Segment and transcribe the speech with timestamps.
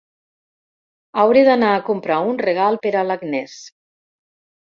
[1.23, 3.55] Hauré d'anar a comprar un regal per a l'Agnès.